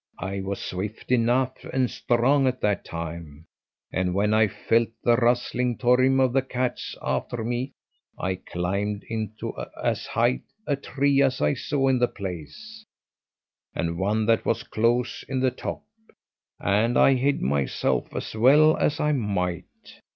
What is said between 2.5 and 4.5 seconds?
that time; and when I